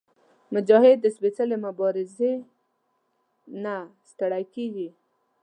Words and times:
مجاهد 0.53 0.97
د 1.01 1.05
سپېڅلې 1.15 1.57
مبارزې 1.65 2.33
نه 3.63 3.75
ستړی 4.11 4.43
کېږي. 4.53 4.89